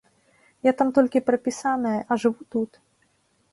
[0.67, 2.71] Я там толькі прапісаная, а жыву тут.